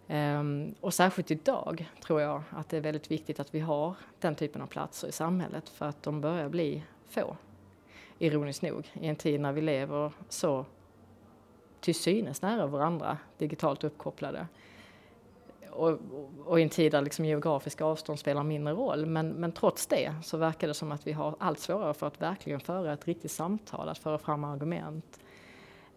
Um, 0.07 0.75
och 0.81 0.93
särskilt 0.93 1.31
idag 1.31 1.89
tror 2.03 2.21
jag 2.21 2.43
att 2.49 2.69
det 2.69 2.77
är 2.77 2.81
väldigt 2.81 3.11
viktigt 3.11 3.39
att 3.39 3.55
vi 3.55 3.59
har 3.59 3.95
den 4.19 4.35
typen 4.35 4.61
av 4.61 4.67
platser 4.67 5.07
i 5.07 5.11
samhället 5.11 5.69
för 5.69 5.85
att 5.85 6.03
de 6.03 6.21
börjar 6.21 6.49
bli 6.49 6.83
få. 7.09 7.37
Ironiskt 8.19 8.61
nog, 8.61 8.91
i 8.93 9.07
en 9.07 9.15
tid 9.15 9.41
när 9.41 9.51
vi 9.51 9.61
lever 9.61 10.11
så 10.29 10.65
till 11.79 11.95
synes 11.95 12.41
nära 12.41 12.67
varandra, 12.67 13.17
digitalt 13.37 13.83
uppkopplade 13.83 14.47
och, 15.79 15.99
och 16.45 16.59
i 16.59 16.63
en 16.63 16.69
tid 16.69 16.91
där 16.91 17.01
liksom 17.01 17.25
geografiska 17.25 17.85
avstånd 17.85 18.19
spelar 18.19 18.43
mindre 18.43 18.73
roll. 18.73 19.05
Men, 19.05 19.29
men 19.29 19.51
trots 19.51 19.87
det 19.87 20.13
så 20.23 20.37
verkar 20.37 20.67
det 20.67 20.73
som 20.73 20.91
att 20.91 21.07
vi 21.07 21.11
har 21.11 21.35
allt 21.39 21.59
svårare 21.59 21.93
för 21.93 22.07
att 22.07 22.21
verkligen 22.21 22.59
föra 22.59 22.93
ett 22.93 23.07
riktigt 23.07 23.31
samtal, 23.31 23.89
att 23.89 23.97
föra 23.97 24.17
fram 24.17 24.43
argument. 24.43 25.19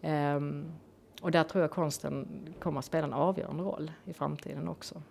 Um, 0.01 0.71
och 1.21 1.31
där 1.31 1.43
tror 1.43 1.61
jag 1.61 1.71
konsten 1.71 2.27
kommer 2.59 2.79
att 2.79 2.85
spela 2.85 3.07
en 3.07 3.13
avgörande 3.13 3.63
roll 3.63 3.91
i 4.05 4.13
framtiden 4.13 4.67
också. 4.67 5.01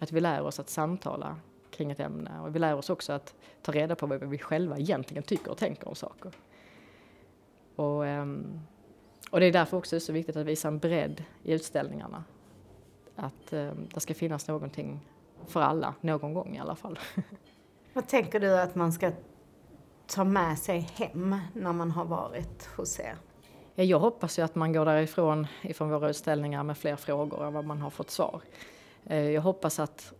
Att 0.00 0.12
vi 0.12 0.20
lär 0.20 0.42
oss 0.42 0.60
att 0.60 0.68
samtala 0.68 1.36
kring 1.70 1.90
ett 1.90 2.00
ämne 2.00 2.40
och 2.40 2.54
vi 2.54 2.58
lär 2.58 2.74
oss 2.74 2.90
också 2.90 3.12
att 3.12 3.34
ta 3.62 3.72
reda 3.72 3.94
på 3.94 4.06
vad 4.06 4.20
vi 4.20 4.38
själva 4.38 4.78
egentligen 4.78 5.22
tycker 5.22 5.50
och 5.50 5.58
tänker 5.58 5.88
om 5.88 5.94
saker. 5.94 6.32
Och, 7.76 8.02
um, 8.02 8.60
och 9.32 9.40
det 9.40 9.46
är 9.46 9.52
därför 9.52 9.76
också 9.76 10.00
så 10.00 10.12
viktigt 10.12 10.36
att 10.36 10.46
visa 10.46 10.68
en 10.68 10.78
bredd 10.78 11.24
i 11.42 11.52
utställningarna 11.52 12.24
att 13.16 13.52
eh, 13.52 13.70
det 13.94 14.00
ska 14.00 14.14
finnas 14.14 14.48
någonting 14.48 15.00
för 15.46 15.60
alla, 15.60 15.94
någon 16.00 16.34
gång 16.34 16.56
i 16.56 16.58
alla 16.58 16.74
fall. 16.74 16.98
Vad 17.92 18.08
tänker 18.08 18.40
du 18.40 18.58
att 18.58 18.74
man 18.74 18.92
ska 18.92 19.12
ta 20.06 20.24
med 20.24 20.58
sig 20.58 20.80
hem 20.80 21.36
när 21.54 21.72
man 21.72 21.90
har 21.90 22.04
varit 22.04 22.68
hos 22.76 23.00
er? 23.00 23.16
Jag 23.74 23.98
hoppas 23.98 24.38
ju 24.38 24.42
att 24.42 24.54
man 24.54 24.72
går 24.72 24.84
därifrån 24.84 25.46
ifrån 25.62 25.90
våra 25.90 26.10
utställningar 26.10 26.62
med 26.62 26.78
fler 26.78 26.96
frågor 26.96 27.46
än 27.46 27.52
vad 27.52 27.64
man 27.64 27.80
har 27.80 27.90
fått 27.90 28.10
svar. 28.10 28.40
Eh, 29.04 29.30
jag 29.30 29.42
hoppas 29.42 29.78
att, 29.78 30.12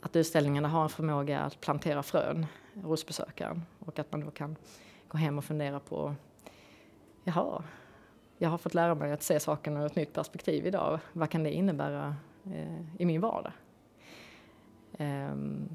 att 0.00 0.16
utställningarna 0.16 0.68
har 0.68 0.82
en 0.82 0.88
förmåga 0.88 1.40
att 1.40 1.60
plantera 1.60 2.02
frön 2.02 2.46
hos 2.74 3.06
besökaren 3.06 3.62
och 3.78 3.98
att 3.98 4.12
man 4.12 4.20
då 4.20 4.30
kan 4.30 4.56
gå 5.08 5.18
hem 5.18 5.38
och 5.38 5.44
fundera 5.44 5.80
på 5.80 6.14
jaha, 7.24 7.62
jag 8.38 8.50
har 8.50 8.58
fått 8.58 8.74
lära 8.74 8.94
mig 8.94 9.12
att 9.12 9.22
se 9.22 9.40
saken 9.40 9.76
ur 9.76 9.86
ett 9.86 9.96
nytt 9.96 10.12
perspektiv 10.12 10.66
idag. 10.66 11.00
Vad 11.12 11.30
kan 11.30 11.42
det 11.42 11.52
innebära 11.52 12.16
eh, 12.44 13.00
i 13.00 13.04
min 13.06 13.20
vardag? 13.20 13.52
Um, 14.98 15.68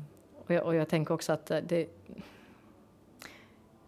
och, 0.45 0.51
jag, 0.51 0.65
och, 0.65 0.75
jag, 0.75 0.89
tänker 0.89 1.13
också 1.13 1.33
att 1.33 1.51
eh, 1.51 1.59
det, 1.63 1.89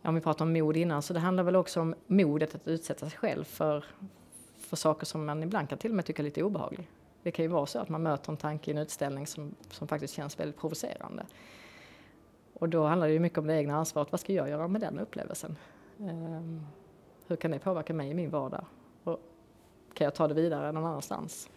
om 0.01 0.15
vi 0.15 0.21
pratar 0.21 0.45
om 0.45 0.53
mod 0.53 0.77
innan, 0.77 1.01
så 1.01 1.13
det 1.13 1.19
handlar 1.19 1.43
väl 1.43 1.55
också 1.55 1.81
om 1.81 1.95
modet 2.07 2.55
att 2.55 2.67
utsätta 2.67 3.09
sig 3.09 3.19
själv 3.19 3.43
för, 3.43 3.85
för 4.57 4.75
saker 4.75 5.05
som 5.05 5.25
man 5.25 5.43
ibland 5.43 5.69
kan 5.69 5.77
till 5.77 5.91
och 5.91 5.95
med 5.95 6.05
tycka 6.05 6.21
är 6.21 6.23
lite 6.23 6.43
obehagliga. 6.43 6.85
Det 7.23 7.31
kan 7.31 7.45
ju 7.45 7.49
vara 7.49 7.65
så 7.65 7.79
att 7.79 7.89
man 7.89 8.03
möter 8.03 8.31
en 8.31 8.37
tanke 8.37 8.71
i 8.71 8.73
en 8.73 8.77
utställning 8.77 9.27
som, 9.27 9.55
som 9.71 9.87
faktiskt 9.87 10.13
känns 10.13 10.39
väldigt 10.39 10.59
provocerande. 10.59 11.25
Och 12.53 12.69
då 12.69 12.85
handlar 12.85 13.07
det 13.07 13.13
ju 13.13 13.19
mycket 13.19 13.37
om 13.37 13.47
det 13.47 13.55
egna 13.55 13.75
ansvaret. 13.75 14.11
Vad 14.11 14.19
ska 14.19 14.33
jag 14.33 14.49
göra 14.49 14.67
med 14.67 14.81
den 14.81 14.99
upplevelsen? 14.99 15.57
Um, 15.97 16.65
hur 17.27 17.35
kan 17.35 17.51
det 17.51 17.59
påverka 17.59 17.93
mig 17.93 18.09
i 18.09 18.13
min 18.13 18.29
vardag? 18.29 18.65
Och 19.03 19.19
kan 19.93 20.05
jag 20.05 20.15
ta 20.15 20.27
det 20.27 20.33
vidare 20.33 20.71
någon 20.71 20.85
annanstans? 20.85 21.49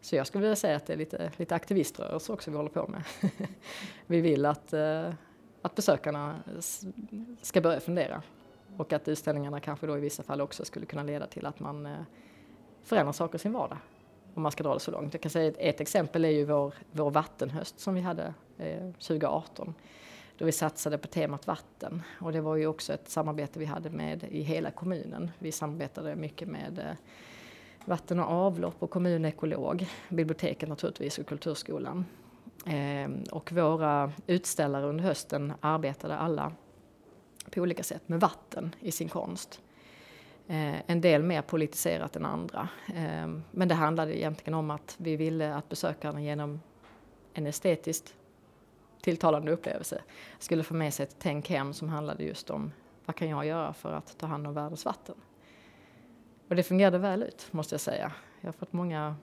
Så 0.00 0.16
jag 0.16 0.26
skulle 0.26 0.42
vilja 0.42 0.56
säga 0.56 0.76
att 0.76 0.86
det 0.86 0.92
är 0.92 0.96
lite, 0.96 1.32
lite 1.36 1.54
aktiviströrelse 1.54 2.32
också 2.32 2.50
vi 2.50 2.56
håller 2.56 2.70
på 2.70 2.86
med. 2.86 3.02
vi 4.06 4.20
vill 4.20 4.46
att, 4.46 4.72
eh, 4.72 5.12
att 5.62 5.74
besökarna 5.74 6.36
ska 7.42 7.60
börja 7.60 7.80
fundera 7.80 8.22
och 8.76 8.92
att 8.92 9.08
utställningarna 9.08 9.60
kanske 9.60 9.86
då 9.86 9.98
i 9.98 10.00
vissa 10.00 10.22
fall 10.22 10.40
också 10.40 10.64
skulle 10.64 10.86
kunna 10.86 11.02
leda 11.02 11.26
till 11.26 11.46
att 11.46 11.60
man 11.60 11.86
eh, 11.86 11.92
förändrar 12.82 13.12
saker 13.12 13.36
i 13.36 13.38
sin 13.38 13.52
vardag. 13.52 13.78
Om 14.34 14.42
man 14.42 14.52
ska 14.52 14.62
dra 14.62 14.74
det 14.74 14.80
så 14.80 14.90
långt. 14.90 15.14
Jag 15.14 15.22
kan 15.22 15.30
säga 15.30 15.48
ett, 15.48 15.56
ett 15.58 15.80
exempel 15.80 16.24
är 16.24 16.28
ju 16.28 16.44
vår, 16.44 16.74
vår 16.90 17.10
vattenhöst 17.10 17.80
som 17.80 17.94
vi 17.94 18.00
hade 18.00 18.34
eh, 18.58 18.90
2018 18.92 19.74
då 20.38 20.44
vi 20.44 20.52
satsade 20.52 20.98
på 20.98 21.08
temat 21.08 21.46
vatten. 21.46 22.02
Och 22.20 22.32
det 22.32 22.40
var 22.40 22.56
ju 22.56 22.66
också 22.66 22.92
ett 22.92 23.08
samarbete 23.08 23.58
vi 23.58 23.64
hade 23.64 23.90
med 23.90 24.24
i 24.24 24.42
hela 24.42 24.70
kommunen. 24.70 25.30
Vi 25.38 25.52
samarbetade 25.52 26.16
mycket 26.16 26.48
med 26.48 26.78
eh, 26.78 26.96
vatten 27.84 28.20
och 28.20 28.26
avlopp 28.26 28.76
och 28.78 28.90
kommunekolog, 28.90 29.86
biblioteket 30.08 30.68
naturligtvis 30.68 31.18
och 31.18 31.26
kulturskolan. 31.26 32.04
Eh, 32.66 33.10
och 33.30 33.52
våra 33.52 34.12
utställare 34.26 34.86
under 34.86 35.04
hösten 35.04 35.52
arbetade 35.60 36.16
alla 36.16 36.52
på 37.50 37.60
olika 37.60 37.82
sätt 37.82 38.08
med 38.08 38.20
vatten 38.20 38.74
i 38.80 38.92
sin 38.92 39.08
konst. 39.08 39.60
Eh, 40.46 40.90
en 40.90 41.00
del 41.00 41.22
mer 41.22 41.42
politiserat 41.42 42.16
än 42.16 42.26
andra. 42.26 42.68
Eh, 42.94 43.28
men 43.50 43.68
det 43.68 43.74
handlade 43.74 44.18
egentligen 44.18 44.54
om 44.54 44.70
att 44.70 44.94
vi 44.98 45.16
ville 45.16 45.54
att 45.54 45.68
besökarna 45.68 46.22
genom 46.22 46.60
en 47.32 47.46
estetiskt 47.46 48.14
tilltalande 49.00 49.52
upplevelse 49.52 50.02
skulle 50.38 50.62
få 50.62 50.74
med 50.74 50.94
sig 50.94 51.04
ett 51.04 51.16
tänk 51.18 51.50
hem 51.50 51.72
som 51.72 51.88
handlade 51.88 52.24
just 52.24 52.50
om 52.50 52.72
vad 53.06 53.16
kan 53.16 53.28
jag 53.28 53.46
göra 53.46 53.72
för 53.72 53.92
att 53.92 54.18
ta 54.18 54.26
hand 54.26 54.46
om 54.46 54.54
världens 54.54 54.84
vatten? 54.84 55.14
Och 56.48 56.56
det 56.56 56.62
fungerade 56.62 56.98
väl 56.98 57.22
ut 57.22 57.48
måste 57.50 57.74
jag 57.74 57.80
säga. 57.80 58.12
Jag 58.40 58.48
har 58.48 58.52
fått 58.52 58.72
många, 58.72 59.16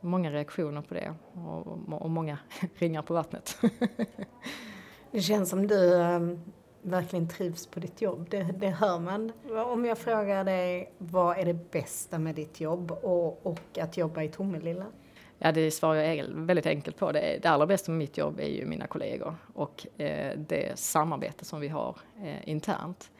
många 0.00 0.30
reaktioner 0.30 0.82
på 0.82 0.94
det 0.94 1.14
och, 1.32 1.66
och 2.02 2.10
många 2.10 2.38
ringar 2.74 3.02
på 3.02 3.14
vattnet. 3.14 3.58
det 5.10 5.20
känns 5.20 5.50
som 5.50 5.66
du 5.66 5.94
um, 5.94 6.40
verkligen 6.82 7.28
trivs 7.28 7.66
på 7.66 7.80
ditt 7.80 8.02
jobb, 8.02 8.26
det, 8.30 8.42
det 8.42 8.70
hör 8.70 8.98
man. 8.98 9.32
Om 9.66 9.84
jag 9.84 9.98
frågar 9.98 10.44
dig, 10.44 10.92
vad 10.98 11.38
är 11.38 11.44
det 11.44 11.70
bästa 11.70 12.18
med 12.18 12.34
ditt 12.34 12.60
jobb 12.60 12.90
och, 12.90 13.46
och 13.46 13.78
att 13.78 13.96
jobba 13.96 14.22
i 14.22 14.28
Tomelilla? 14.28 14.86
Ja, 15.44 15.52
det 15.52 15.70
svarar 15.70 16.02
jag 16.02 16.26
väldigt 16.28 16.66
enkelt 16.66 16.96
på. 16.96 17.12
Det, 17.12 17.38
det 17.42 17.48
allra 17.48 17.66
bästa 17.66 17.92
med 17.92 17.98
mitt 17.98 18.18
jobb 18.18 18.40
är 18.40 18.48
ju 18.48 18.66
mina 18.66 18.86
kollegor 18.86 19.36
och 19.54 20.00
eh, 20.00 20.38
det 20.38 20.78
samarbete 20.78 21.44
som 21.44 21.60
vi 21.60 21.68
har 21.68 21.96
eh, 22.22 22.48
internt. 22.48 23.10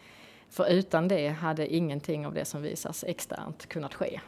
För 0.48 0.70
utan 0.70 1.08
det 1.08 1.28
hade 1.28 1.74
ingenting 1.74 2.26
av 2.26 2.34
det 2.34 2.44
som 2.44 2.62
visas 2.62 3.04
externt 3.04 3.66
kunnat 3.66 3.94
ske. 3.94 4.20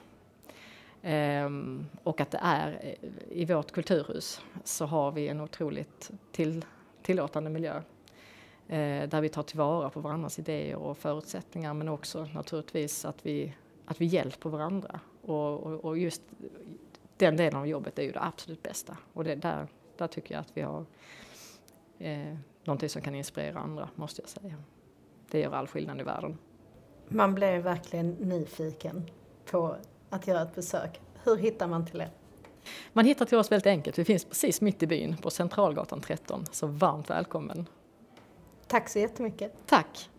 Ehm, 1.03 1.87
och 2.03 2.21
att 2.21 2.31
det 2.31 2.41
är 2.43 2.81
eh, 2.83 3.11
i 3.31 3.45
vårt 3.45 3.73
kulturhus 3.73 4.41
så 4.65 4.87
har 4.87 5.13
vi 5.13 5.29
en 5.29 5.41
otroligt 5.41 6.11
till, 6.33 6.65
tillåtande 7.03 7.51
miljö 7.51 7.77
eh, 8.69 9.09
där 9.09 9.21
vi 9.21 9.29
tar 9.29 9.43
tillvara 9.43 9.91
på 9.91 10.01
varandras 10.01 10.39
idéer 10.39 10.77
och 10.77 10.99
förutsättningar 10.99 11.75
men 11.75 11.89
också 11.89 12.29
naturligtvis 12.35 13.05
att 13.05 13.27
vi, 13.27 13.55
att 13.87 14.01
vi 14.01 14.05
hjälper 14.05 14.51
varandra. 14.51 15.01
Och, 15.23 15.63
och, 15.63 15.85
och 15.85 15.99
just 15.99 16.23
den 17.17 17.37
delen 17.37 17.61
av 17.61 17.67
jobbet 17.67 17.99
är 17.99 18.03
ju 18.03 18.13
det 18.13 18.23
absolut 18.23 18.63
bästa. 18.63 18.97
Och 19.13 19.25
det, 19.25 19.35
där, 19.35 19.69
där 19.97 20.07
tycker 20.07 20.35
jag 20.35 20.41
att 20.41 20.51
vi 20.55 20.63
har 20.63 20.87
eh, 21.99 22.37
någonting 22.65 22.89
som 22.89 23.03
kan 23.03 23.15
inspirera 23.15 23.59
andra, 23.59 23.89
måste 23.95 24.23
jag 24.23 24.29
säga. 24.29 24.55
Det 25.31 25.41
gör 25.41 25.53
all 25.53 25.67
skillnad 25.67 26.01
i 26.01 26.03
världen. 26.03 26.39
Man 27.09 27.35
blir 27.35 27.59
verkligen 27.59 28.11
nyfiken 28.11 29.11
på 29.51 29.77
att 30.11 30.27
göra 30.27 30.43
ett 30.43 30.55
besök. 30.55 31.01
Hur 31.25 31.37
hittar 31.37 31.69
man 31.69 31.87
till 31.87 32.01
er? 32.01 32.11
Man 32.93 33.05
hittar 33.05 33.25
till 33.25 33.39
oss 33.39 33.53
väldigt 33.53 33.67
enkelt. 33.67 33.99
Vi 33.99 34.05
finns 34.05 34.25
precis 34.25 34.61
mitt 34.61 34.83
i 34.83 34.87
byn 34.87 35.17
på 35.17 35.31
Centralgatan 35.31 36.01
13. 36.01 36.45
Så 36.51 36.67
varmt 36.67 37.11
välkommen! 37.11 37.67
Tack 38.67 38.89
så 38.89 38.99
jättemycket! 38.99 39.53
Tack! 39.67 40.11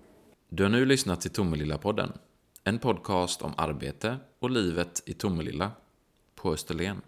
Du 0.50 0.64
har 0.64 0.70
nu 0.70 0.86
lyssnat 0.86 1.22
till 1.22 1.32
Tomelilla-podden. 1.32 2.12
En 2.64 2.80
podcast 2.80 3.42
om 3.42 3.54
arbete 3.58 4.18
och 4.40 4.50
livet 4.50 5.04
i 5.06 5.14
Tomelilla 5.14 5.72
på 6.46 6.54
Österlen. 6.54 7.02